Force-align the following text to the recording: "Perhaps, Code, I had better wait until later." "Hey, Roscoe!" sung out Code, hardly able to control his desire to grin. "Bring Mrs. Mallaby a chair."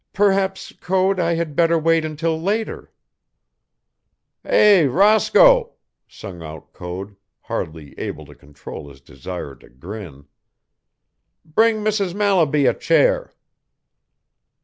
"Perhaps, 0.13 0.73
Code, 0.81 1.19
I 1.19 1.35
had 1.35 1.55
better 1.55 1.77
wait 1.77 2.03
until 2.03 2.41
later." 2.41 2.91
"Hey, 4.43 4.87
Roscoe!" 4.87 5.73
sung 6.07 6.41
out 6.41 6.73
Code, 6.73 7.15
hardly 7.41 7.93
able 7.99 8.25
to 8.25 8.33
control 8.33 8.89
his 8.89 8.99
desire 8.99 9.53
to 9.57 9.69
grin. 9.69 10.25
"Bring 11.45 11.83
Mrs. 11.83 12.15
Mallaby 12.15 12.65
a 12.65 12.73
chair." 12.73 13.31